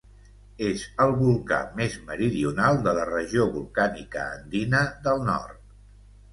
És 0.69 0.85
el 1.03 1.13
volcà 1.19 1.59
més 1.81 1.99
meridional 2.07 2.81
de 2.89 2.95
la 3.01 3.05
regió 3.11 3.47
volcànica 3.61 4.27
andina 4.33 4.85
del 5.07 5.25
nord. 5.33 5.65